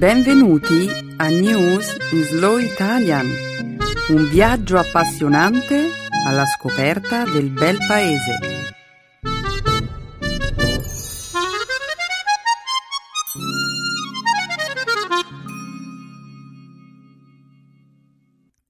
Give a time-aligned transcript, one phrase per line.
[0.00, 3.26] Benvenuti a News in Slow Italian,
[4.08, 5.90] un viaggio appassionante
[6.26, 8.38] alla scoperta del bel paese.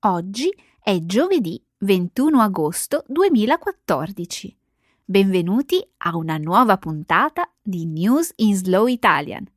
[0.00, 0.52] Oggi
[0.82, 4.58] è giovedì 21 agosto 2014.
[5.04, 9.48] Benvenuti a una nuova puntata di News in Slow Italian.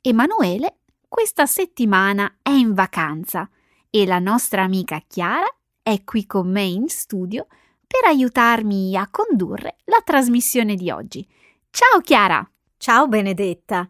[0.00, 0.78] Emanuele
[1.12, 3.46] questa settimana è in vacanza
[3.90, 5.46] e la nostra amica Chiara
[5.82, 7.48] è qui con me in studio
[7.86, 11.28] per aiutarmi a condurre la trasmissione di oggi.
[11.68, 12.50] Ciao Chiara!
[12.78, 13.86] Ciao Benedetta!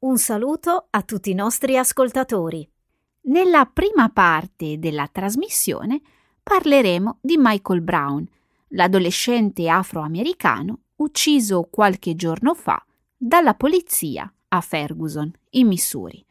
[0.00, 2.70] Un saluto a tutti i nostri ascoltatori.
[3.22, 6.02] Nella prima parte della trasmissione
[6.42, 8.28] parleremo di Michael Brown,
[8.72, 12.84] l'adolescente afroamericano ucciso qualche giorno fa
[13.16, 16.26] dalla polizia a Ferguson, in Missouri.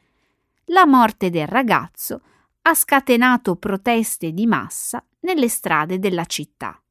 [0.71, 2.21] La morte del ragazzo
[2.63, 6.81] ha scatenato proteste di massa nelle strade della città.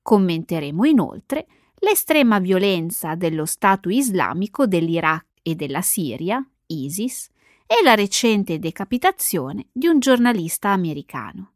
[0.00, 1.46] Commenteremo inoltre
[1.80, 7.28] l'estrema violenza dello Stato islamico dell'Iraq e della Siria, ISIS,
[7.66, 11.52] e la recente decapitazione di un giornalista americano.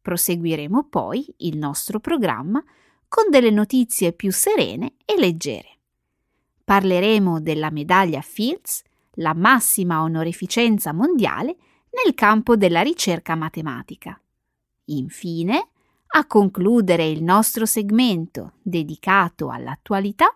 [0.00, 2.62] Proseguiremo poi il nostro programma
[3.08, 5.78] con delle notizie più serene e leggere.
[6.62, 8.84] Parleremo della medaglia Fields
[9.18, 11.56] la massima onorificenza mondiale
[12.04, 14.20] nel campo della ricerca matematica.
[14.86, 15.68] Infine,
[16.10, 20.34] a concludere il nostro segmento dedicato all'attualità,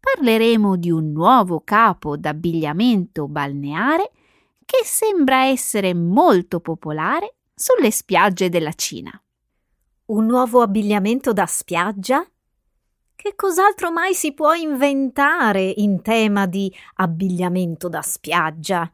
[0.00, 4.10] parleremo di un nuovo capo d'abbigliamento balneare
[4.64, 9.10] che sembra essere molto popolare sulle spiagge della Cina.
[10.06, 12.26] Un nuovo abbigliamento da spiaggia?
[13.22, 18.92] Che cos'altro mai si può inventare in tema di abbigliamento da spiaggia?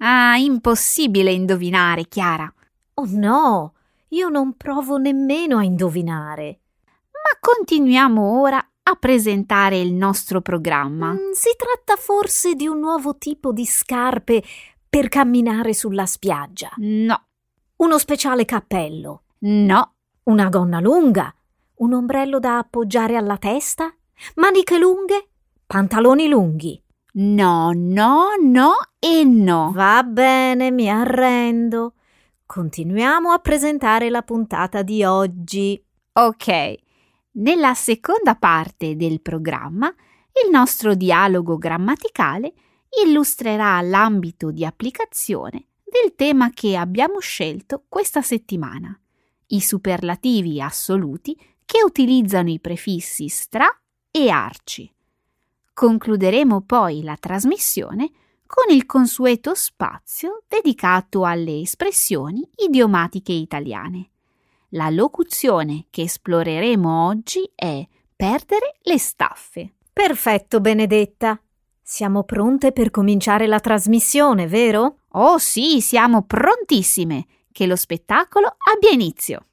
[0.00, 2.52] Ah, impossibile indovinare, Chiara.
[2.96, 3.72] Oh no,
[4.08, 6.60] io non provo nemmeno a indovinare.
[7.10, 11.12] Ma continuiamo ora a presentare il nostro programma.
[11.12, 14.42] Mm, si tratta forse di un nuovo tipo di scarpe
[14.90, 16.70] per camminare sulla spiaggia?
[16.76, 17.28] No.
[17.76, 19.22] Uno speciale cappello?
[19.38, 19.94] No.
[20.24, 21.34] Una gonna lunga?
[21.80, 23.90] Un ombrello da appoggiare alla testa?
[24.34, 25.28] Maniche lunghe?
[25.64, 26.78] Pantaloni lunghi?
[27.12, 29.72] No, no, no e no.
[29.72, 31.94] Va bene, mi arrendo.
[32.44, 35.82] Continuiamo a presentare la puntata di oggi.
[36.12, 36.74] Ok.
[37.32, 39.88] Nella seconda parte del programma,
[40.44, 42.52] il nostro dialogo grammaticale
[43.06, 48.94] illustrerà l'ambito di applicazione del tema che abbiamo scelto questa settimana,
[49.46, 51.34] i superlativi assoluti
[51.70, 53.68] che utilizzano i prefissi stra
[54.10, 54.92] e arci.
[55.72, 58.10] Concluderemo poi la trasmissione
[58.44, 64.10] con il consueto spazio dedicato alle espressioni idiomatiche italiane.
[64.70, 69.74] La locuzione che esploreremo oggi è perdere le staffe.
[69.92, 71.40] Perfetto, Benedetta.
[71.80, 75.02] Siamo pronte per cominciare la trasmissione, vero?
[75.10, 77.26] Oh sì, siamo prontissime.
[77.52, 79.44] Che lo spettacolo abbia inizio.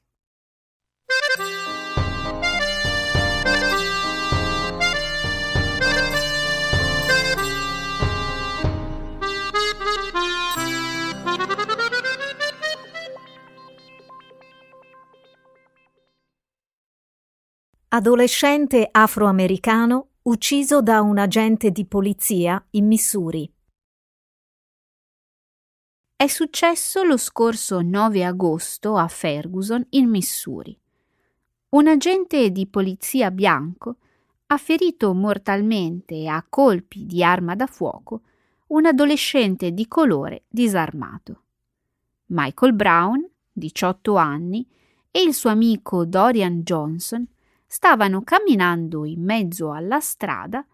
[17.98, 23.52] Adolescente afroamericano ucciso da un agente di polizia in Missouri.
[26.14, 30.78] È successo lo scorso 9 agosto a Ferguson, in Missouri.
[31.70, 33.96] Un agente di polizia bianco
[34.46, 38.22] ha ferito mortalmente a colpi di arma da fuoco
[38.68, 41.42] un adolescente di colore disarmato.
[42.26, 44.64] Michael Brown, 18 anni,
[45.10, 47.26] e il suo amico Dorian Johnson
[47.70, 50.66] stavano camminando in mezzo alla strada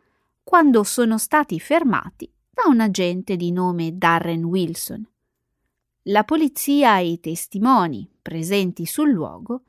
[0.44, 5.04] quando sono stati fermati da un agente di nome Darren Wilson.
[6.02, 9.62] La polizia e i testimoni presenti sul luogo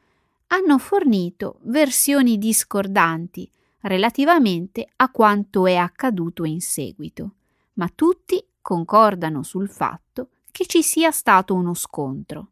[0.47, 3.49] hanno fornito versioni discordanti
[3.81, 7.31] relativamente a quanto è accaduto in seguito,
[7.73, 12.51] ma tutti concordano sul fatto che ci sia stato uno scontro.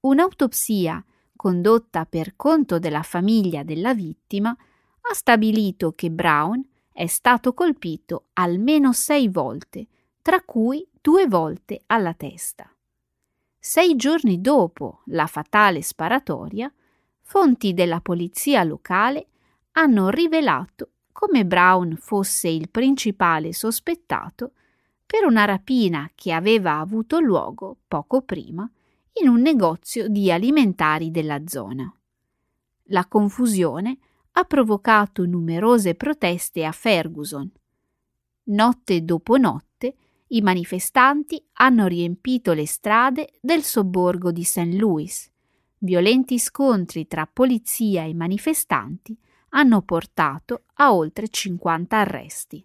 [0.00, 1.04] Un'autopsia
[1.40, 8.92] condotta per conto della famiglia della vittima, ha stabilito che Brown è stato colpito almeno
[8.92, 9.86] sei volte,
[10.20, 12.70] tra cui due volte alla testa.
[13.58, 16.70] Sei giorni dopo la fatale sparatoria,
[17.22, 19.28] fonti della polizia locale
[19.72, 24.52] hanno rivelato come Brown fosse il principale sospettato
[25.06, 28.70] per una rapina che aveva avuto luogo poco prima
[29.14, 31.92] in un negozio di alimentari della zona.
[32.84, 33.98] La confusione
[34.32, 37.50] ha provocato numerose proteste a Ferguson.
[38.44, 39.94] Notte dopo notte
[40.28, 44.74] i manifestanti hanno riempito le strade del sobborgo di St.
[44.74, 45.28] Louis.
[45.78, 49.18] Violenti scontri tra polizia e manifestanti
[49.50, 52.64] hanno portato a oltre 50 arresti.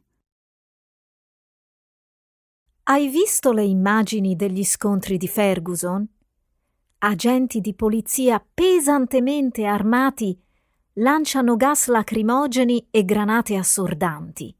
[2.83, 6.07] Hai visto le immagini degli scontri di Ferguson?
[6.99, 10.37] Agenti di polizia pesantemente armati
[10.93, 14.55] lanciano gas lacrimogeni e granate assordanti.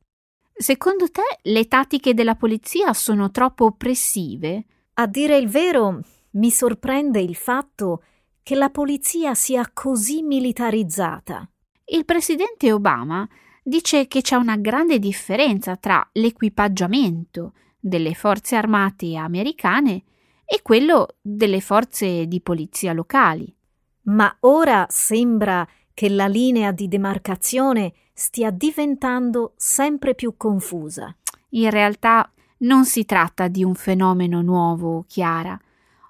[0.54, 4.66] Secondo te le tattiche della polizia sono troppo oppressive?
[4.96, 6.02] A dire il vero,
[6.32, 8.04] mi sorprende il fatto
[8.44, 11.50] che la polizia sia così militarizzata.
[11.86, 13.28] Il presidente Obama
[13.64, 20.04] dice che c'è una grande differenza tra l'equipaggiamento delle forze armate americane
[20.46, 23.54] e quello delle forze di polizia locali.
[24.04, 31.16] Ma ora sembra che la linea di demarcazione stia diventando sempre più confusa.
[31.50, 35.60] In realtà non si tratta di un fenomeno nuovo, Chiara.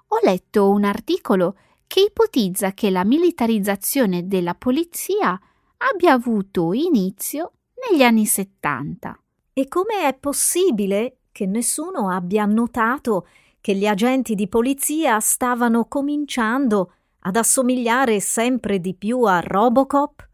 [0.08, 1.56] Ho letto un articolo
[1.86, 5.38] che ipotizza che la militarizzazione della polizia
[5.78, 7.52] abbia avuto inizio
[7.88, 9.18] negli anni 70.
[9.52, 13.26] E come è possibile che nessuno abbia notato
[13.66, 16.92] che gli agenti di polizia stavano cominciando
[17.22, 20.24] ad assomigliare sempre di più a Robocop?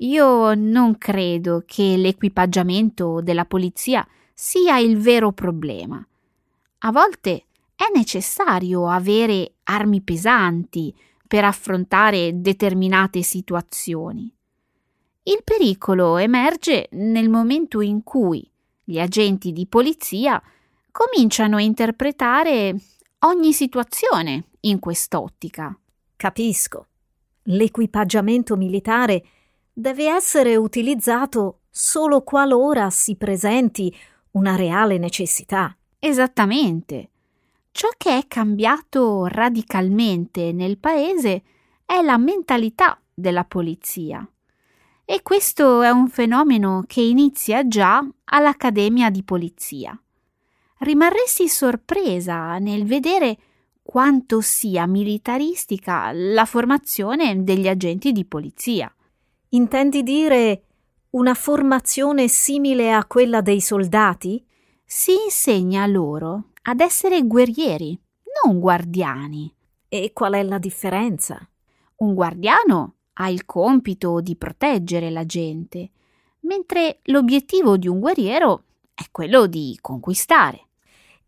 [0.00, 6.06] Io non credo che l'equipaggiamento della polizia sia il vero problema.
[6.80, 10.94] A volte è necessario avere armi pesanti
[11.26, 14.30] per affrontare determinate situazioni.
[15.22, 18.46] Il pericolo emerge nel momento in cui
[18.84, 20.42] gli agenti di polizia
[20.96, 22.74] cominciano a interpretare
[23.26, 25.78] ogni situazione in quest'ottica.
[26.16, 26.86] Capisco.
[27.48, 29.22] L'equipaggiamento militare
[29.74, 33.94] deve essere utilizzato solo qualora si presenti
[34.32, 35.76] una reale necessità.
[35.98, 37.10] Esattamente.
[37.72, 41.42] Ciò che è cambiato radicalmente nel paese
[41.84, 44.26] è la mentalità della polizia.
[45.04, 50.00] E questo è un fenomeno che inizia già all'Accademia di Polizia.
[50.78, 53.38] Rimarresti sorpresa nel vedere
[53.82, 58.92] quanto sia militaristica la formazione degli agenti di polizia.
[59.50, 60.62] Intendi dire
[61.10, 64.44] una formazione simile a quella dei soldati?
[64.84, 67.98] Si insegna loro ad essere guerrieri,
[68.44, 69.50] non guardiani.
[69.88, 71.48] E qual è la differenza?
[71.96, 75.90] Un guardiano ha il compito di proteggere la gente,
[76.40, 80.65] mentre l'obiettivo di un guerriero è quello di conquistare.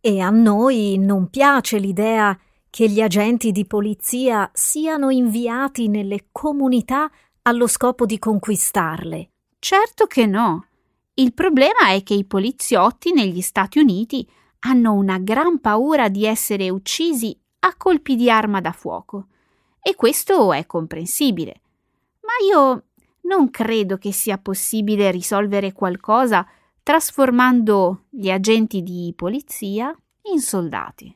[0.09, 2.35] E a noi non piace l'idea
[2.71, 7.11] che gli agenti di polizia siano inviati nelle comunità
[7.43, 9.33] allo scopo di conquistarle.
[9.59, 10.69] Certo che no.
[11.13, 14.27] Il problema è che i poliziotti negli Stati Uniti
[14.61, 19.27] hanno una gran paura di essere uccisi a colpi di arma da fuoco.
[19.83, 21.61] E questo è comprensibile.
[22.23, 22.85] Ma io
[23.25, 26.49] non credo che sia possibile risolvere qualcosa
[26.89, 29.95] trasformando gli agenti di polizia
[30.33, 31.15] in soldati.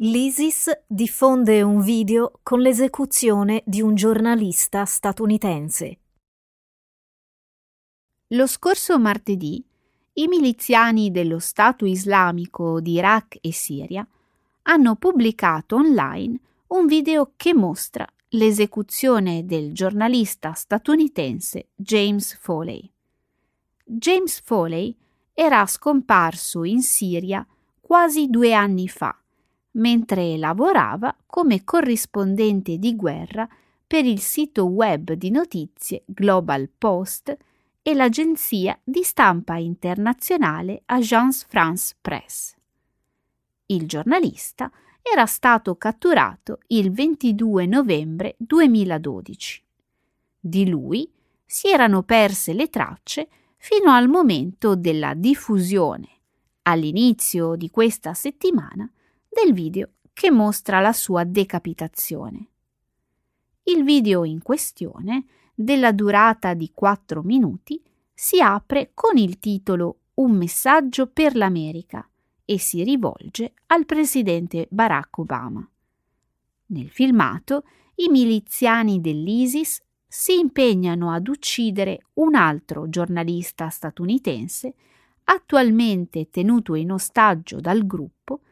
[0.00, 6.00] L'ISIS diffonde un video con l'esecuzione di un giornalista statunitense.
[8.32, 9.64] Lo scorso martedì
[10.14, 14.06] i miliziani dello Stato islamico di Iraq e Siria
[14.64, 22.92] hanno pubblicato online un video che mostra l'esecuzione del giornalista statunitense James Foley.
[23.82, 24.94] James Foley
[25.32, 27.46] era scomparso in Siria
[27.80, 29.18] quasi due anni fa
[29.70, 33.48] mentre lavorava come corrispondente di guerra
[33.86, 37.34] per il sito web di notizie Global Post
[37.88, 42.54] e l'agenzia di stampa internazionale Agence France Presse.
[43.64, 49.64] Il giornalista era stato catturato il 22 novembre 2012.
[50.38, 51.10] Di lui
[51.46, 53.26] si erano perse le tracce
[53.56, 56.08] fino al momento della diffusione,
[56.64, 58.86] all'inizio di questa settimana,
[59.26, 62.48] del video che mostra la sua decapitazione.
[63.62, 65.24] Il video in questione,
[65.60, 67.82] della durata di 4 minuti,
[68.14, 72.08] si apre con il titolo un messaggio per l'America
[72.44, 75.68] e si rivolge al presidente Barack Obama.
[76.66, 77.64] Nel filmato,
[77.96, 84.74] i miliziani dell'ISIS si impegnano ad uccidere un altro giornalista statunitense
[85.24, 88.42] attualmente tenuto in ostaggio dal gruppo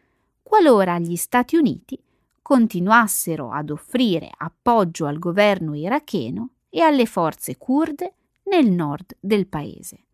[0.43, 1.97] qualora gli Stati Uniti
[2.43, 8.13] continuassero ad offrire appoggio al governo iracheno e alle forze kurde
[8.51, 10.05] nel nord del paese.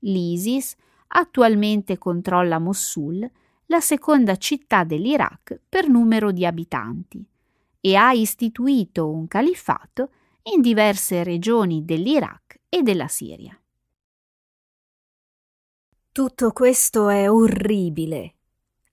[0.00, 0.74] L'ISIS
[1.06, 3.30] attualmente controlla Mosul,
[3.66, 7.24] la seconda città dell'Iraq per numero di abitanti,
[7.80, 10.10] e ha istituito un califfato
[10.54, 13.56] in diverse regioni dell'Iraq e della Siria.
[16.10, 18.34] Tutto questo è orribile.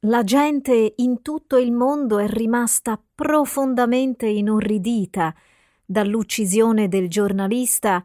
[0.02, 5.34] La gente in tutto il mondo è rimasta profondamente inorridita
[5.94, 8.04] dall'uccisione del giornalista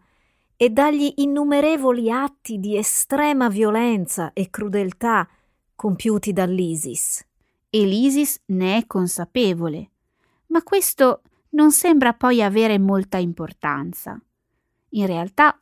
[0.57, 5.29] e dagli innumerevoli atti di estrema violenza e crudeltà
[5.75, 7.25] compiuti dall'ISIS.
[7.71, 9.91] E l'ISIS ne è consapevole,
[10.47, 14.21] ma questo non sembra poi avere molta importanza.
[14.91, 15.57] In realtà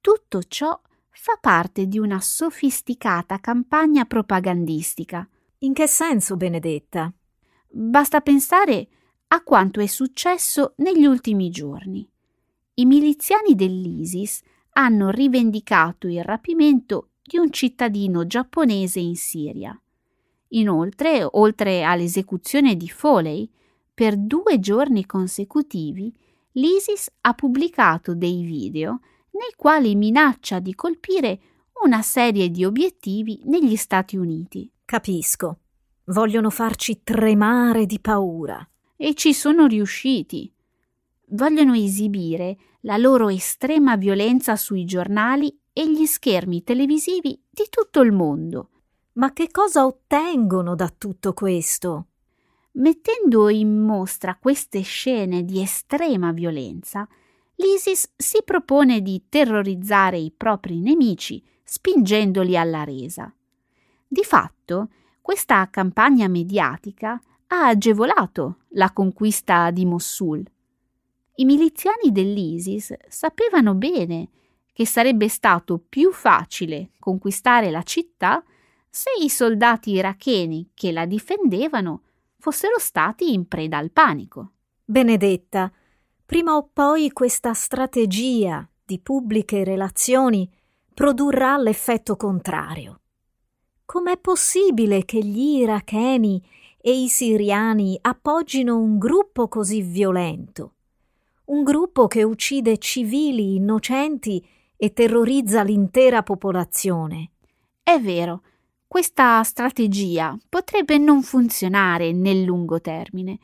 [0.00, 5.28] tutto ciò fa parte di una sofisticata campagna propagandistica.
[5.58, 7.12] In che senso, Benedetta?
[7.68, 8.88] Basta pensare
[9.32, 12.06] a quanto è successo negli ultimi giorni
[12.74, 14.40] i miliziani dell'ISIS
[14.72, 19.78] hanno rivendicato il rapimento di un cittadino giapponese in Siria.
[20.48, 23.48] Inoltre, oltre all'esecuzione di Foley,
[23.92, 26.14] per due giorni consecutivi
[26.52, 29.00] l'ISIS ha pubblicato dei video
[29.32, 31.40] nei quali minaccia di colpire
[31.84, 34.70] una serie di obiettivi negli Stati Uniti.
[34.84, 35.58] Capisco.
[36.06, 38.66] Vogliono farci tremare di paura.
[39.04, 40.48] E ci sono riusciti
[41.30, 48.12] vogliono esibire la loro estrema violenza sui giornali e gli schermi televisivi di tutto il
[48.12, 48.68] mondo.
[49.14, 52.10] Ma che cosa ottengono da tutto questo?
[52.74, 57.04] Mettendo in mostra queste scene di estrema violenza,
[57.56, 63.34] l'ISIS si propone di terrorizzare i propri nemici spingendoli alla resa.
[64.06, 64.90] Di fatto,
[65.20, 67.20] questa campagna mediatica
[67.52, 70.42] ha agevolato la conquista di Mosul.
[71.34, 74.30] I miliziani dell'ISIS sapevano bene
[74.72, 78.42] che sarebbe stato più facile conquistare la città
[78.88, 82.04] se i soldati iracheni che la difendevano
[82.38, 84.52] fossero stati in preda al panico.
[84.82, 85.70] Benedetta,
[86.24, 90.50] prima o poi questa strategia di pubbliche relazioni
[90.94, 93.00] produrrà l'effetto contrario.
[93.84, 96.42] Com'è possibile che gli iracheni
[96.82, 100.74] e i siriani appoggino un gruppo così violento?
[101.52, 104.44] un gruppo che uccide civili innocenti
[104.76, 107.32] e terrorizza l'intera popolazione.
[107.82, 108.42] È vero,
[108.86, 113.38] questa strategia potrebbe non funzionare nel lungo termine.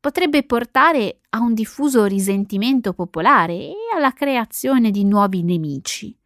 [0.00, 6.16] Potrebbe portare a un diffuso risentimento popolare e alla creazione di nuovi nemici.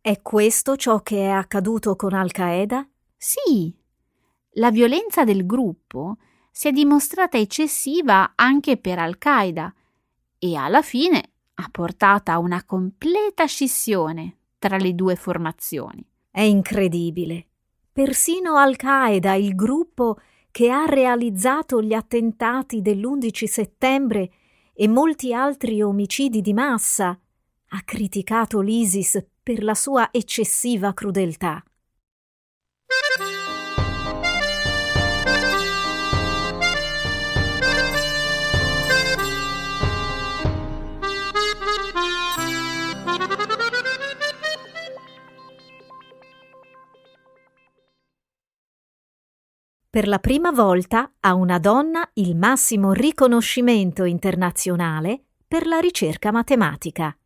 [0.00, 2.86] È questo ciò che è accaduto con Al-Qaeda?
[3.16, 3.74] Sì.
[4.54, 6.16] La violenza del gruppo
[6.50, 9.72] si è dimostrata eccessiva anche per Al-Qaeda,
[10.38, 11.22] e alla fine
[11.54, 16.04] ha portato a una completa scissione tra le due formazioni.
[16.30, 17.46] È incredibile.
[17.92, 20.18] Persino Al-Qaeda, il gruppo
[20.50, 24.30] che ha realizzato gli attentati dell'11 settembre
[24.72, 27.16] e molti altri omicidi di massa,
[27.72, 31.62] ha criticato l'ISIS per la sua eccessiva crudeltà.
[49.90, 57.18] Per la prima volta a una donna il massimo riconoscimento internazionale per la ricerca matematica.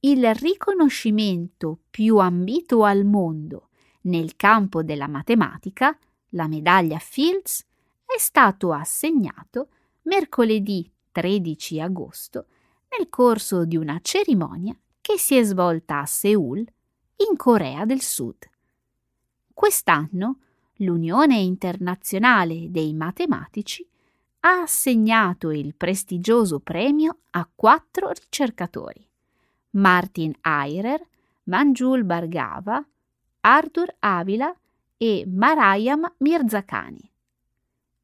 [0.00, 3.68] Il riconoscimento più ambito al mondo
[4.04, 5.94] nel campo della matematica,
[6.30, 7.66] la medaglia Fields,
[8.06, 9.68] è stato assegnato
[10.04, 12.46] mercoledì 13 agosto
[12.96, 16.60] nel corso di una cerimonia che si è svolta a Seoul,
[17.28, 18.52] in Corea del Sud.
[19.54, 20.40] Quest'anno
[20.78, 23.88] l'Unione Internazionale dei Matematici
[24.40, 29.08] ha assegnato il prestigioso premio a quattro ricercatori:
[29.70, 31.06] Martin Airer,
[31.44, 32.84] Manjul Bargava,
[33.40, 34.52] Arthur Avila
[34.96, 37.10] e Marayam Mirzakani.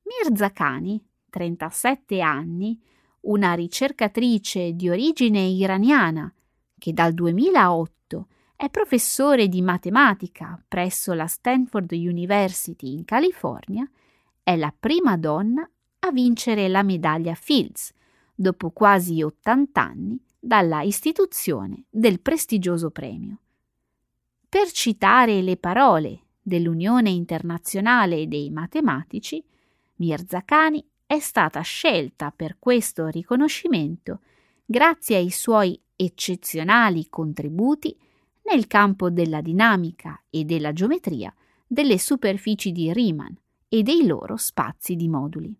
[0.05, 2.81] Mirzakani, 37 anni,
[3.23, 6.33] una ricercatrice di origine iraniana
[6.79, 8.27] che dal 2008
[8.61, 13.91] È professore di matematica presso la Stanford University in California.
[14.43, 15.67] È la prima donna
[16.01, 17.91] a vincere la medaglia Fields
[18.35, 23.39] dopo quasi 80 anni dalla istituzione del prestigioso premio.
[24.47, 29.43] Per citare le parole dell'Unione Internazionale dei Matematici,
[29.95, 34.21] Mirzakhani è stata scelta per questo riconoscimento
[34.67, 37.97] grazie ai suoi eccezionali contributi
[38.45, 41.35] nel campo della dinamica e della geometria
[41.67, 43.33] delle superfici di Riemann
[43.69, 45.57] e dei loro spazi di moduli.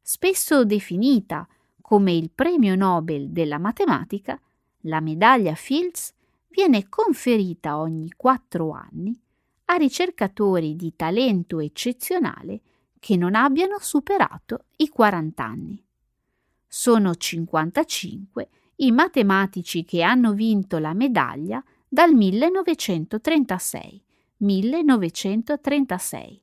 [0.00, 1.46] Spesso definita
[1.80, 4.40] come il premio Nobel della matematica,
[4.86, 6.14] la medaglia Fields
[6.48, 9.18] viene conferita ogni quattro anni
[9.66, 12.60] a ricercatori di talento eccezionale
[12.98, 15.84] che non abbiano superato i 40 anni.
[16.66, 24.02] Sono 55 i matematici che hanno vinto la medaglia dal 1936,
[24.38, 26.42] 1936,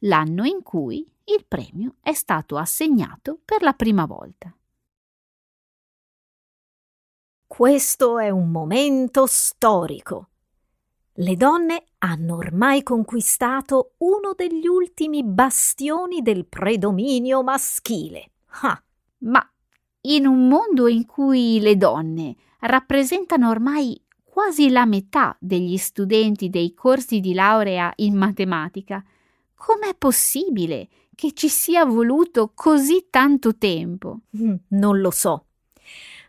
[0.00, 4.54] l'anno in cui il premio è stato assegnato per la prima volta.
[7.46, 10.28] Questo è un momento storico.
[11.16, 18.30] Le donne hanno ormai conquistato uno degli ultimi bastioni del predominio maschile.
[18.62, 18.82] Ah,
[19.18, 19.51] ma
[20.02, 26.74] in un mondo in cui le donne rappresentano ormai quasi la metà degli studenti dei
[26.74, 29.04] corsi di laurea in matematica.
[29.54, 34.20] Com'è possibile che ci sia voluto così tanto tempo?
[34.36, 35.46] Mm, non lo so,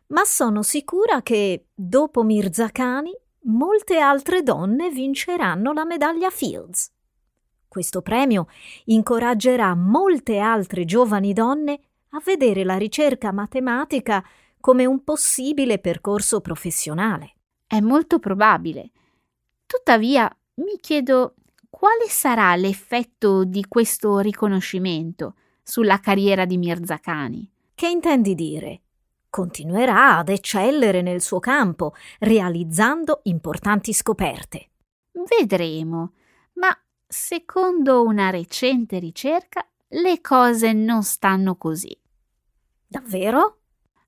[0.08, 3.12] ma sono sicura che dopo Mirzakhani
[3.46, 6.92] molte altre donne vinceranno la medaglia Fields.
[7.68, 8.48] Questo premio
[8.86, 11.80] incoraggerà molte altre giovani donne
[12.16, 14.24] a vedere la ricerca matematica
[14.60, 17.36] come un possibile percorso professionale.
[17.66, 18.92] È molto probabile.
[19.66, 21.36] Tuttavia, mi chiedo
[21.70, 27.50] quale sarà l'effetto di questo riconoscimento sulla carriera di Mirzakhani.
[27.74, 28.82] Che intendi dire?
[29.30, 34.70] Continuerà ad eccellere nel suo campo, realizzando importanti scoperte.
[35.12, 36.14] Vedremo,
[36.54, 36.70] ma
[37.08, 41.96] secondo una recente ricerca le cose non stanno così.
[42.94, 43.58] Davvero?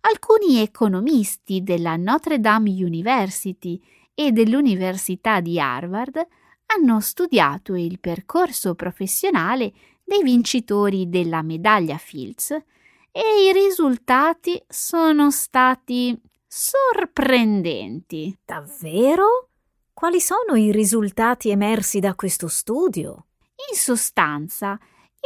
[0.01, 3.81] alcuni economisti della Notre Dame University
[4.13, 6.23] e dell'Università di Harvard
[6.67, 16.15] hanno studiato il percorso professionale dei vincitori della medaglia Fields e i risultati sono stati
[16.47, 18.37] sorprendenti.
[18.45, 19.49] Davvero?
[19.93, 23.25] Quali sono i risultati emersi da questo studio?
[23.71, 24.77] In sostanza,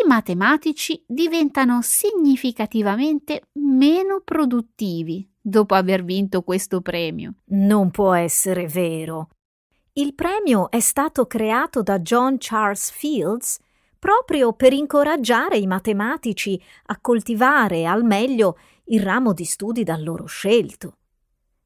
[0.04, 7.36] i matematici diventano significativamente meno produttivi dopo aver vinto questo premio.
[7.48, 9.30] Non può essere vero.
[9.94, 13.60] Il premio è stato creato da John Charles Fields
[13.98, 20.26] proprio per incoraggiare i matematici a coltivare al meglio il ramo di studi da loro
[20.26, 20.98] scelto.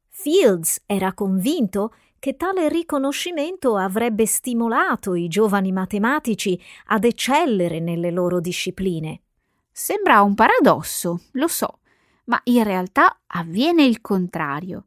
[0.09, 1.93] Fields era convinto
[2.23, 9.23] che tale riconoscimento avrebbe stimolato i giovani matematici ad eccellere nelle loro discipline.
[9.69, 11.79] Sembra un paradosso, lo so,
[12.27, 14.85] ma in realtà avviene il contrario.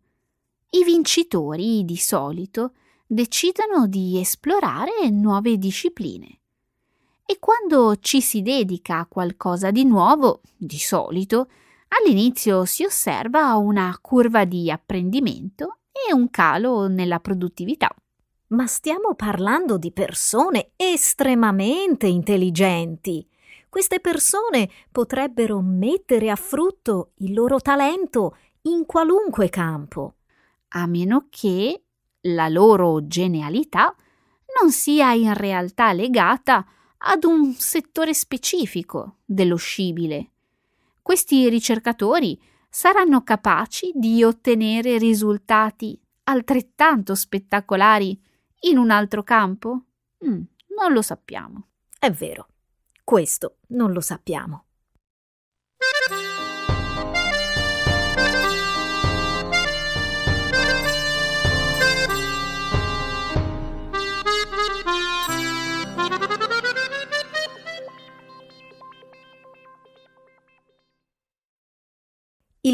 [0.71, 2.73] I vincitori, di solito,
[3.07, 6.39] decidono di esplorare nuove discipline.
[7.27, 11.51] E quando ci si dedica a qualcosa di nuovo, di solito,
[11.89, 17.89] all'inizio si osserva una curva di apprendimento e un calo nella produttività.
[18.49, 23.27] Ma stiamo parlando di persone estremamente intelligenti.
[23.69, 30.15] Queste persone potrebbero mettere a frutto il loro talento in qualunque campo.
[30.69, 31.83] A meno che
[32.23, 33.95] la loro genialità
[34.61, 36.67] non sia in realtà legata
[36.99, 40.31] ad un settore specifico dello scibile.
[41.03, 42.41] Questi ricercatori
[42.77, 48.21] saranno capaci di ottenere risultati altrettanto spettacolari
[48.69, 49.85] in un altro campo?
[50.27, 50.43] Mm,
[50.77, 51.69] non lo sappiamo.
[51.99, 52.49] È vero,
[53.03, 54.66] questo non lo sappiamo.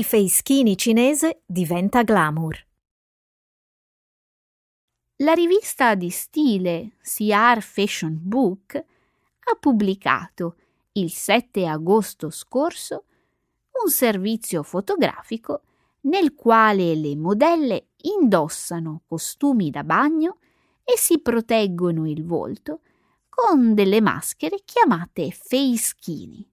[0.03, 2.67] Il facechini cinese diventa glamour.
[5.19, 10.57] La rivista di stile CR Fashion Book ha pubblicato
[10.95, 13.05] il 7 agosto scorso
[13.85, 15.63] un servizio fotografico
[16.03, 20.39] nel quale le modelle indossano costumi da bagno
[20.83, 22.81] e si proteggono il volto
[23.29, 26.52] con delle maschere chiamate facechini.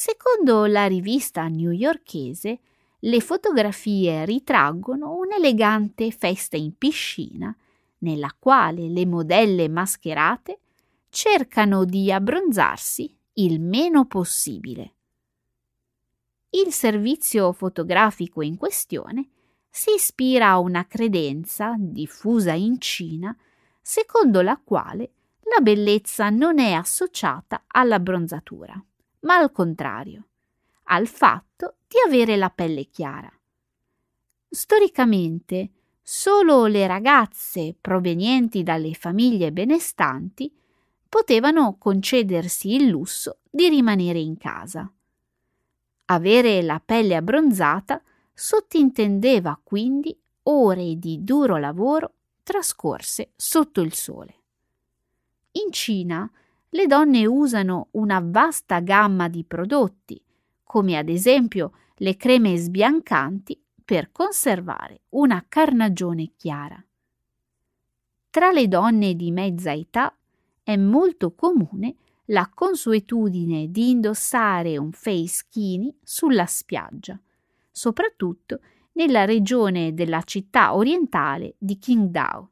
[0.00, 2.60] Secondo la rivista newyorkese,
[3.00, 7.52] le fotografie ritraggono un'elegante festa in piscina
[7.98, 10.60] nella quale le modelle mascherate
[11.08, 14.94] cercano di abbronzarsi il meno possibile.
[16.50, 19.30] Il servizio fotografico in questione
[19.68, 23.36] si ispira a una credenza diffusa in Cina
[23.82, 25.10] secondo la quale
[25.56, 28.80] la bellezza non è associata all'abbronzatura,
[29.20, 30.26] ma al contrario,
[30.84, 33.32] al fatto di avere la pelle chiara.
[34.48, 35.70] Storicamente,
[36.02, 40.50] solo le ragazze provenienti dalle famiglie benestanti
[41.08, 44.90] potevano concedersi il lusso di rimanere in casa.
[46.06, 48.02] Avere la pelle abbronzata
[48.32, 54.34] sottintendeva quindi ore di duro lavoro trascorse sotto il sole.
[55.52, 56.30] In Cina
[56.70, 60.22] le donne usano una vasta gamma di prodotti,
[60.62, 66.82] come ad esempio le creme sbiancanti per conservare una carnagione chiara.
[68.30, 70.14] Tra le donne di mezza età
[70.62, 77.18] è molto comune la consuetudine di indossare un face skinny sulla spiaggia,
[77.70, 78.60] soprattutto
[78.92, 82.50] nella regione della città orientale di Qingdao.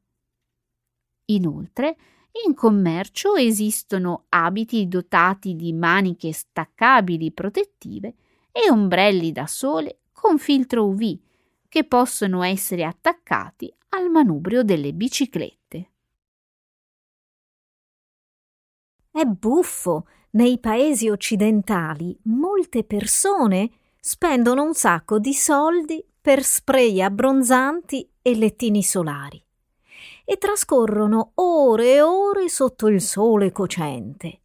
[1.26, 1.96] Inoltre,
[2.44, 8.14] in commercio esistono abiti dotati di maniche staccabili protettive
[8.50, 11.18] e ombrelli da sole con filtro UV
[11.68, 15.90] che possono essere attaccati al manubrio delle biciclette.
[19.10, 20.06] È buffo.
[20.30, 28.82] Nei paesi occidentali molte persone spendono un sacco di soldi per spray abbronzanti e lettini
[28.82, 29.45] solari
[30.28, 34.40] e trascorrono ore e ore sotto il sole cocente.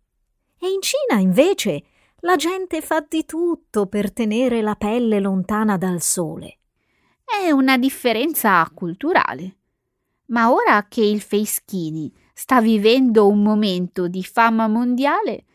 [0.59, 1.83] E in Cina, invece,
[2.19, 6.59] la gente fa di tutto per tenere la pelle lontana dal sole.
[7.25, 9.57] È una differenza culturale.
[10.27, 15.45] Ma ora che il Feischini sta vivendo un momento di fama mondiale,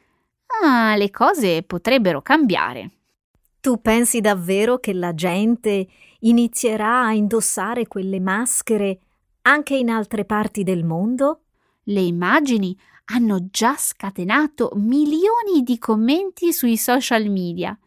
[0.61, 2.91] ah, le cose potrebbero cambiare.
[3.61, 5.87] Tu pensi davvero che la gente
[6.21, 8.99] inizierà a indossare quelle maschere
[9.47, 11.43] anche in altre parti del mondo?
[11.85, 17.79] Le immagini hanno già scatenato milioni di commenti sui social media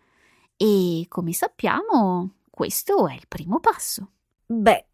[0.55, 4.11] e, come sappiamo, questo è il primo passo.
[4.45, 4.85] Beh,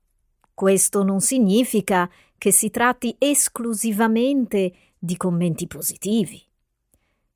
[0.53, 6.41] questo non significa che si tratti esclusivamente di commenti positivi.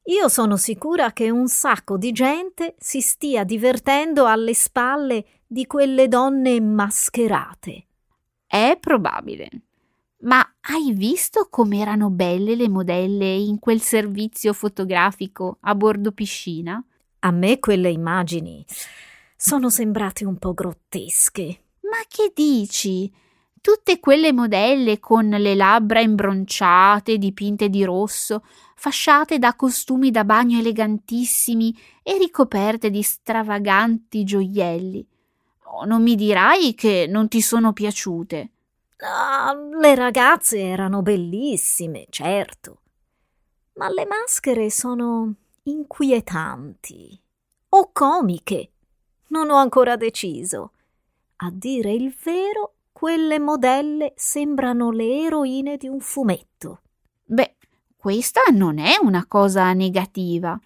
[0.06, 6.08] Io sono sicura che un sacco di gente si stia divertendo alle spalle di quelle
[6.08, 7.89] donne mascherate.
[8.52, 9.48] È probabile.
[10.22, 16.84] Ma hai visto com'erano belle le modelle in quel servizio fotografico a bordo piscina?
[17.20, 18.66] A me quelle immagini
[19.36, 21.60] sono sembrate un po' grottesche.
[21.82, 23.14] Ma che dici?
[23.62, 30.58] Tutte quelle modelle con le labbra imbronciate, dipinte di rosso, fasciate da costumi da bagno
[30.58, 35.06] elegantissimi e ricoperte di stravaganti gioielli.
[35.72, 38.52] Oh, non mi dirai che non ti sono piaciute.
[38.98, 42.82] Ah, le ragazze erano bellissime, certo.
[43.74, 47.22] Ma le maschere sono inquietanti
[47.70, 48.72] o comiche.
[49.28, 50.72] Non ho ancora deciso.
[51.38, 56.82] A dire il vero, quelle modelle sembrano le eroine di un fumetto.
[57.26, 57.56] Beh,
[57.96, 60.60] questa non è una cosa negativa.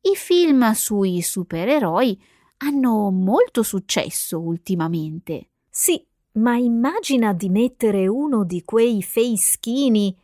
[0.00, 2.20] I film sui supereroi
[2.62, 5.50] hanno molto successo ultimamente.
[5.68, 10.16] Sì, ma immagina di mettere uno di quei feischini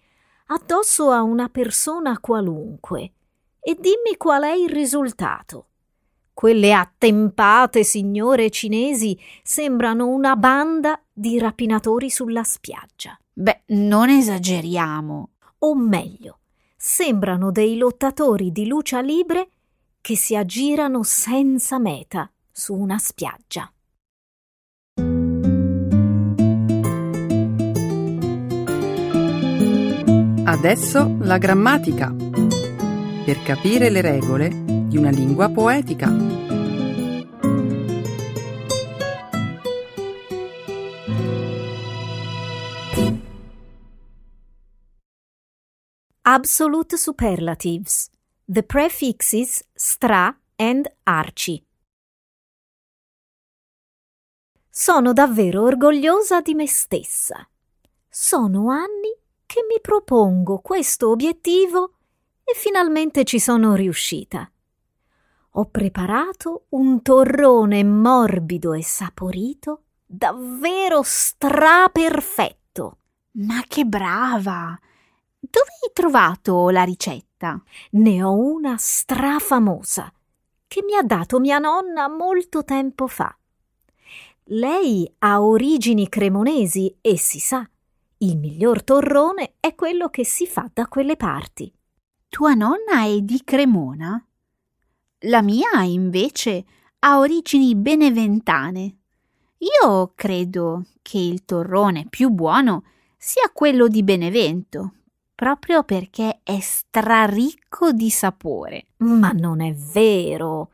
[0.46, 3.12] addosso a una persona qualunque
[3.60, 5.66] e dimmi qual è il risultato.
[6.32, 13.18] Quelle attempate signore cinesi sembrano una banda di rapinatori sulla spiaggia.
[13.32, 15.30] Beh, non esageriamo.
[15.58, 16.38] O meglio,
[16.76, 19.50] sembrano dei lottatori di lucia libre
[20.00, 23.70] che si aggirano senza meta su una spiaggia.
[30.44, 32.12] Adesso la grammatica.
[33.24, 34.48] Per capire le regole
[34.88, 36.10] di una lingua poetica.
[46.22, 48.10] Absolute superlatives.
[48.50, 51.62] The prefixes stra and arci.
[54.70, 57.46] Sono davvero orgogliosa di me stessa.
[58.08, 61.96] Sono anni che mi propongo questo obiettivo
[62.42, 64.50] e finalmente ci sono riuscita.
[65.50, 72.98] Ho preparato un torrone morbido e saporito davvero straperfetto.
[73.32, 74.74] Ma che brava!
[75.38, 77.27] Dove hai trovato la ricetta?
[77.90, 80.12] Ne ho una strafamosa
[80.66, 83.34] che mi ha dato mia nonna molto tempo fa.
[84.50, 87.68] Lei ha origini cremonesi e si sa,
[88.18, 91.72] il miglior torrone è quello che si fa da quelle parti.
[92.28, 94.22] Tua nonna è di Cremona?
[95.22, 96.64] La mia, invece,
[97.00, 98.96] ha origini beneventane.
[99.58, 102.84] Io credo che il torrone più buono
[103.16, 104.92] sia quello di Benevento,
[105.38, 108.86] proprio perché è straricco di sapore.
[108.96, 110.70] Ma non è vero.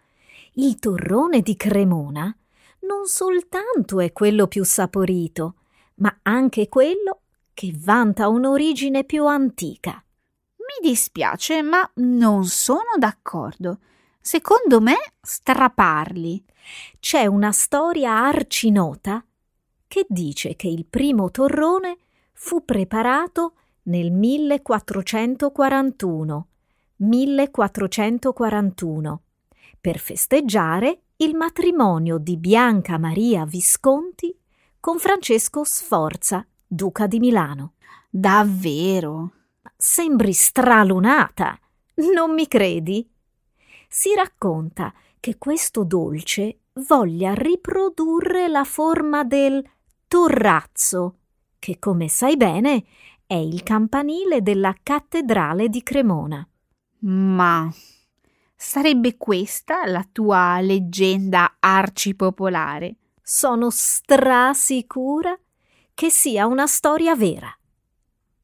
[0.55, 2.35] Il torrone di Cremona
[2.87, 5.57] non soltanto è quello più saporito,
[5.97, 10.03] ma anche quello che vanta un'origine più antica.
[10.57, 13.81] Mi dispiace, ma non sono d'accordo.
[14.19, 16.43] Secondo me straparli.
[17.01, 19.23] C'è una storia arcinota
[19.87, 21.99] che dice che il primo torrone
[22.33, 26.49] fu preparato nel 1441.
[26.97, 29.23] 1441
[29.81, 34.33] per festeggiare il matrimonio di Bianca Maria Visconti
[34.79, 37.73] con Francesco Sforza, duca di Milano.
[38.09, 39.33] Davvero?
[39.77, 41.59] Sembri stralunata.
[41.97, 43.07] Non mi credi?
[43.95, 49.65] si racconta che questo dolce voglia riprodurre la forma del
[50.09, 51.19] torrazzo,
[51.61, 52.85] che come sai bene
[53.27, 56.47] è il campanile della cattedrale di Cremona.
[57.01, 57.73] Ma
[58.55, 62.97] sarebbe questa la tua leggenda arcipopolare?
[63.23, 65.39] Sono strasicura
[65.95, 67.51] che sia una storia vera.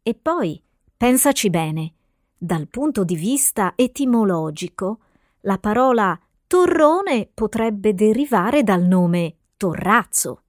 [0.02, 0.62] E poi,
[0.96, 1.94] pensaci bene,
[2.36, 5.00] dal punto di vista etimologico,
[5.42, 10.44] la parola torrone potrebbe derivare dal nome torrazzo.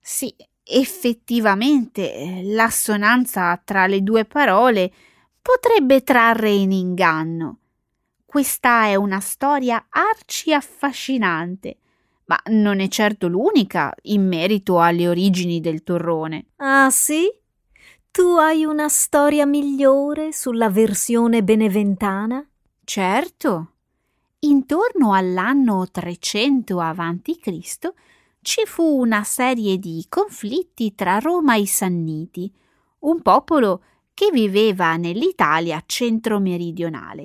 [0.00, 0.34] Sì,
[0.64, 4.92] effettivamente l'assonanza tra le due parole
[5.40, 7.58] potrebbe trarre in inganno.
[8.24, 11.76] Questa è una storia arci affascinante,
[12.24, 16.46] ma non è certo l'unica in merito alle origini del torrone.
[16.56, 17.30] Ah sì?
[18.10, 22.44] Tu hai una storia migliore sulla versione beneventana?
[22.82, 23.70] Certo.
[24.40, 27.92] Intorno all'anno 300 a.C.
[28.44, 32.52] ci fu una serie di conflitti tra Roma e i Sanniti,
[33.00, 37.22] un popolo che viveva nell'Italia centro-meridionale,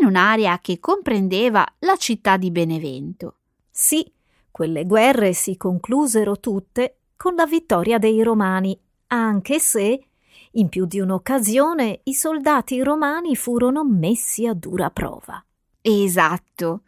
[0.00, 3.38] in un'area che comprendeva la città di Benevento.
[3.68, 4.10] Sì,
[4.50, 10.06] quelle guerre si conclusero tutte con la vittoria dei Romani, anche se
[10.52, 15.44] in più di un'occasione i soldati romani furono messi a dura prova.
[15.80, 16.82] Esatto.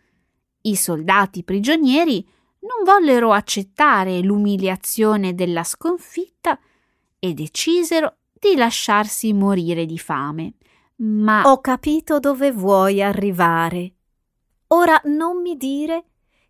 [0.62, 2.26] I soldati prigionieri
[2.66, 6.58] non vollero accettare l'umiliazione della sconfitta
[7.18, 10.54] e decisero di lasciarsi morire di fame.
[10.96, 13.92] Ma ho capito dove vuoi arrivare.
[14.68, 16.04] Ora non mi dire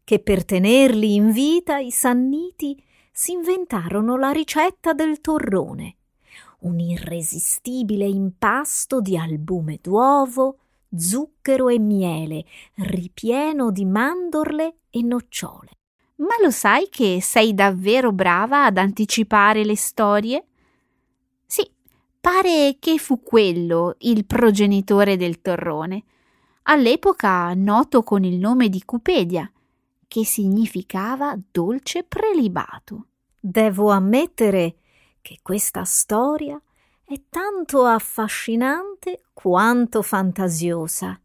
[0.05, 5.96] che per tenerli in vita i sanniti si inventarono la ricetta del torrone,
[6.61, 10.59] un irresistibile impasto di albume d'uovo,
[10.96, 12.44] zucchero e miele,
[12.76, 15.70] ripieno di mandorle e nocciole.
[16.16, 20.46] Ma lo sai che sei davvero brava ad anticipare le storie?
[21.44, 21.68] Sì,
[22.18, 26.05] pare che fu quello il progenitore del torrone,
[26.62, 29.50] all'epoca noto con il nome di Cupedia,
[30.09, 33.09] che significava dolce prelibato.
[33.38, 34.76] Devo ammettere
[35.20, 36.61] che questa storia
[37.05, 41.20] è tanto affascinante quanto fantasiosa,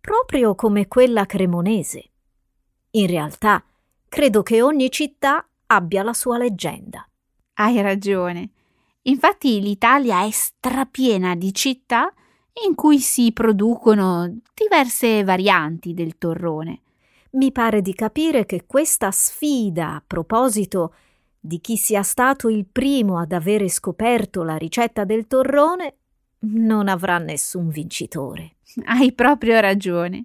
[0.00, 2.10] proprio come quella cremonese.
[2.92, 3.62] In realtà,
[4.08, 7.06] credo che ogni città abbia la sua leggenda.
[7.54, 8.50] Hai ragione.
[9.02, 12.12] Infatti l'Italia è strapiena di città
[12.66, 16.82] in cui si producono diverse varianti del torrone.
[17.32, 20.94] Mi pare di capire che questa sfida a proposito
[21.38, 25.96] di chi sia stato il primo ad avere scoperto la ricetta del torrone
[26.40, 28.56] non avrà nessun vincitore.
[28.84, 30.24] Hai proprio ragione.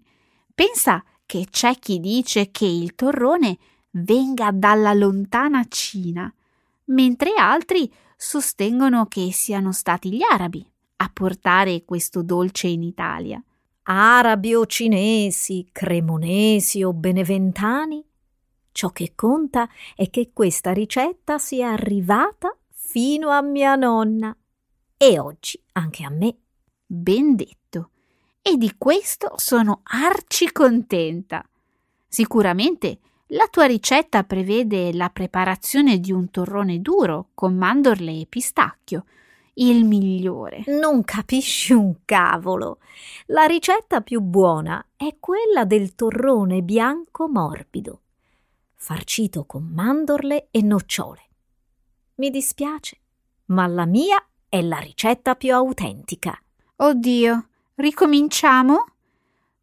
[0.53, 3.57] Pensa che c'è chi dice che il torrone
[3.93, 6.33] venga dalla lontana Cina,
[6.85, 10.65] mentre altri sostengono che siano stati gli arabi
[10.97, 13.43] a portare questo dolce in Italia.
[13.85, 18.05] Arabi o cinesi, cremonesi o beneventani,
[18.73, 24.35] Ciò che conta è che questa ricetta sia arrivata fino a mia nonna
[24.97, 26.37] e oggi anche a me.
[26.83, 27.91] Ben detto.
[28.41, 31.47] E di questo sono arci contenta.
[32.07, 32.99] Sicuramente
[33.33, 39.05] la tua ricetta prevede la preparazione di un torrone duro con mandorle e pistacchio,
[39.55, 40.63] il migliore.
[40.67, 42.79] Non capisci un cavolo.
[43.27, 48.01] La ricetta più buona è quella del torrone bianco morbido,
[48.75, 51.21] farcito con mandorle e nocciole.
[52.15, 52.99] Mi dispiace,
[53.45, 56.39] ma la mia è la ricetta più autentica.
[56.75, 58.85] Oddio, ricominciamo?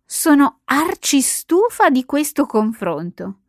[0.05, 3.40] Sono arcistufa di questo confronto.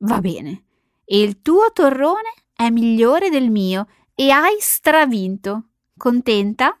[0.00, 0.62] Va bene,
[1.06, 5.70] il tuo torrone è migliore del mio e hai stravinto.
[5.96, 6.78] Contenta?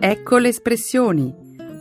[0.00, 1.30] Ecco le espressioni,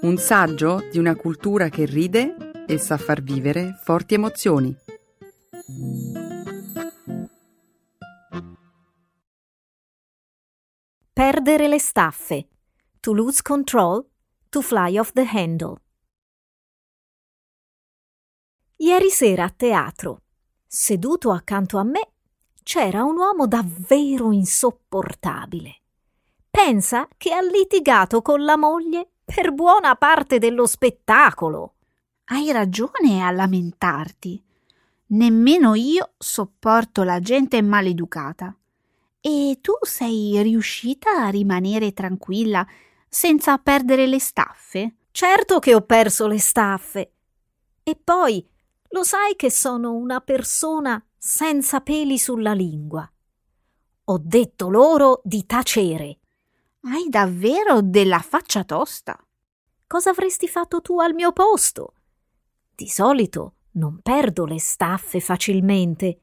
[0.02, 4.76] un saggio di una cultura che ride e sa far vivere forti emozioni.
[11.14, 12.48] Perdere le staffe.
[13.00, 14.06] To lose control.
[14.50, 15.78] To fly off the handle.
[18.82, 20.22] Ieri sera a teatro,
[20.66, 22.12] seduto accanto a me,
[22.64, 25.82] c'era un uomo davvero insopportabile.
[26.50, 31.74] Pensa che ha litigato con la moglie per buona parte dello spettacolo.
[32.26, 34.42] Hai ragione a lamentarti.
[35.08, 38.56] Nemmeno io sopporto la gente maleducata.
[39.20, 42.66] E tu sei riuscita a rimanere tranquilla
[43.10, 44.96] senza perdere le staffe?
[45.12, 47.12] Certo che ho perso le staffe.
[47.84, 48.48] E poi
[48.90, 53.10] lo sai che sono una persona senza peli sulla lingua.
[54.06, 56.20] Ho detto loro di tacere.
[56.82, 59.18] Hai davvero della faccia tosta.
[59.86, 61.94] Cosa avresti fatto tu al mio posto?
[62.76, 66.22] Di solito non perdo le staffe facilmente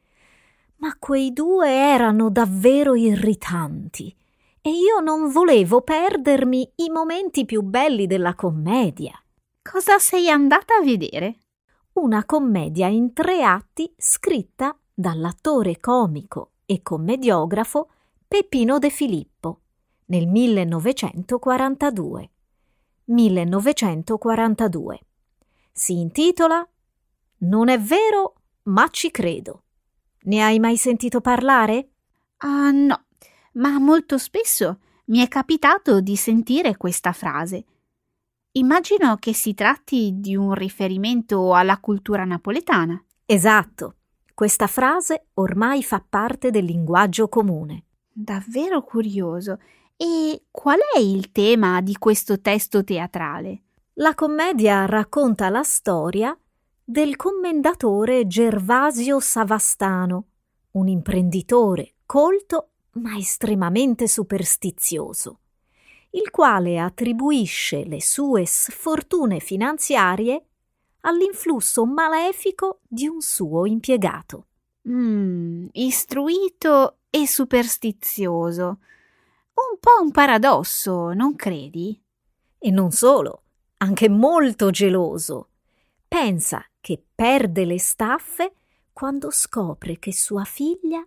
[0.78, 4.14] ma quei due erano davvero irritanti
[4.60, 9.12] e io non volevo perdermi i momenti più belli della commedia.
[9.62, 11.38] Cosa sei andata a vedere?
[11.96, 17.88] Una commedia in tre atti scritta dall'attore comico e commediografo
[18.28, 19.60] Peppino De Filippo
[20.06, 22.30] nel 1942.
[23.04, 25.00] 1942.
[25.72, 26.68] Si intitola
[27.38, 29.62] Non è vero, ma ci credo.
[30.24, 31.92] Ne hai mai sentito parlare?
[32.38, 33.04] Ah, no,
[33.52, 37.64] ma molto spesso mi è capitato di sentire questa frase.
[38.56, 42.98] Immagino che si tratti di un riferimento alla cultura napoletana.
[43.26, 43.96] Esatto.
[44.32, 47.84] Questa frase ormai fa parte del linguaggio comune.
[48.10, 49.58] Davvero curioso.
[49.94, 53.62] E qual è il tema di questo testo teatrale?
[53.94, 56.38] La commedia racconta la storia
[56.82, 60.28] del commendatore Gervasio Savastano,
[60.72, 65.40] un imprenditore colto ma estremamente superstizioso,
[66.16, 70.44] il quale attribuisce le sue sfortune finanziarie
[71.00, 74.46] all'influsso malefico di un suo impiegato.
[74.88, 78.64] Mm, istruito e superstizioso.
[78.64, 82.00] Un po' un paradosso, non credi?
[82.58, 83.42] E non solo,
[83.78, 85.50] anche molto geloso.
[86.08, 88.52] Pensa che perde le staffe
[88.92, 91.06] quando scopre che sua figlia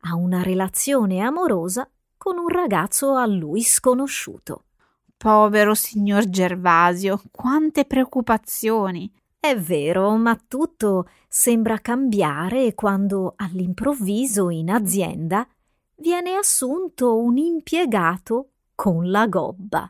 [0.00, 1.88] ha una relazione amorosa
[2.26, 4.64] con un ragazzo a lui sconosciuto.
[5.16, 9.08] Povero signor Gervasio, quante preoccupazioni.
[9.38, 15.48] È vero, ma tutto sembra cambiare quando all'improvviso in azienda
[15.98, 19.88] viene assunto un impiegato con la gobba.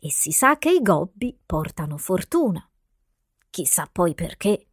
[0.00, 2.68] E si sa che i gobbi portano fortuna.
[3.48, 4.66] Chissà poi perché.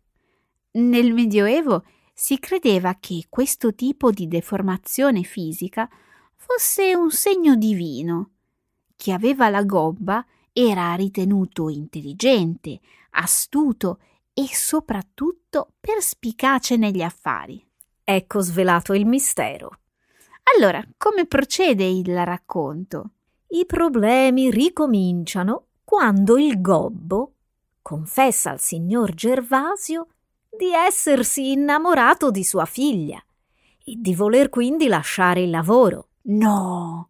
[0.72, 5.88] Nel Medioevo si credeva che questo tipo di deformazione fisica
[6.38, 8.32] fosse un segno divino.
[8.96, 12.80] Chi aveva la gobba era ritenuto intelligente,
[13.12, 14.00] astuto
[14.34, 17.64] e soprattutto perspicace negli affari.
[18.04, 19.80] Ecco svelato il mistero.
[20.56, 23.12] Allora, come procede il racconto?
[23.50, 27.34] I problemi ricominciano quando il gobbo
[27.82, 30.08] confessa al signor Gervasio
[30.50, 33.24] di essersi innamorato di sua figlia
[33.84, 36.07] e di voler quindi lasciare il lavoro.
[36.30, 37.10] No,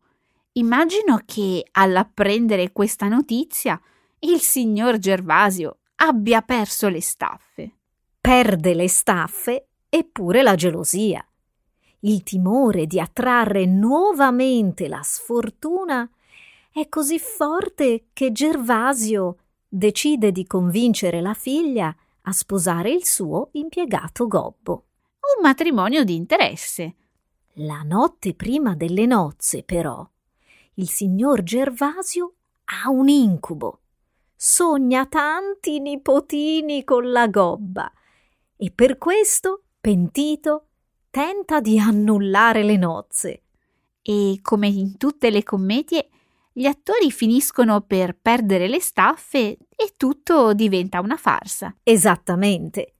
[0.54, 3.80] immagino che all'apprendere questa notizia
[4.20, 7.72] il signor Gervasio abbia perso le staffe.
[8.22, 11.26] Perde le staffe eppure la gelosia.
[12.02, 16.08] Il timore di attrarre nuovamente la sfortuna
[16.72, 19.38] è così forte che Gervasio
[19.68, 24.86] decide di convincere la figlia a sposare il suo impiegato gobbo.
[25.36, 26.96] Un matrimonio di interesse.
[27.62, 30.08] La notte prima delle nozze, però,
[30.76, 32.36] il signor Gervasio
[32.66, 33.80] ha un incubo.
[34.36, 37.92] Sogna tanti nipotini con la gobba
[38.56, 40.68] e per questo, pentito,
[41.10, 43.42] tenta di annullare le nozze.
[44.04, 46.10] E come in tutte le commedie,
[46.54, 51.76] gli attori finiscono per perdere le staffe e tutto diventa una farsa.
[51.82, 52.98] Esattamente.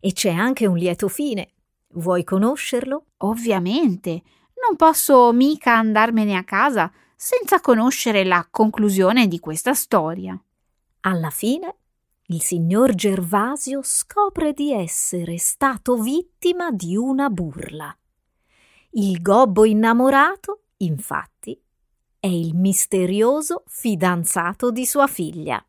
[0.00, 1.52] E c'è anche un lieto fine.
[1.94, 3.06] Vuoi conoscerlo?
[3.18, 4.22] Ovviamente.
[4.66, 10.40] Non posso mica andarmene a casa senza conoscere la conclusione di questa storia.
[11.00, 11.76] Alla fine,
[12.26, 17.96] il signor Gervasio scopre di essere stato vittima di una burla.
[18.90, 21.60] Il gobbo innamorato, infatti,
[22.20, 25.64] è il misterioso fidanzato di sua figlia.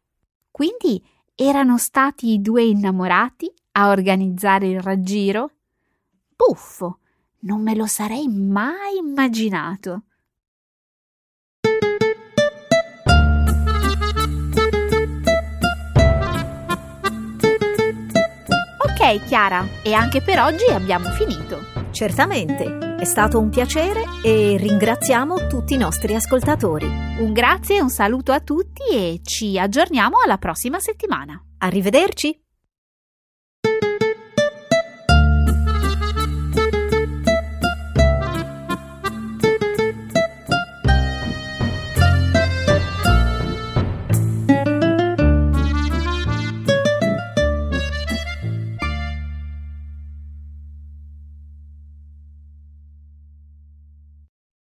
[0.51, 1.03] Quindi
[1.35, 5.51] erano stati i due innamorati a organizzare il raggiro?
[6.41, 6.99] Buffo,
[7.39, 10.03] non me lo sarei mai immaginato.
[18.77, 21.59] Ok, Chiara, e anche per oggi abbiamo finito.
[21.91, 26.87] Certamente, è stato un piacere e ringraziamo tutti i nostri ascoltatori.
[26.87, 31.37] Un grazie e un saluto a tutti e ci aggiorniamo alla prossima settimana.
[31.57, 32.48] Arrivederci!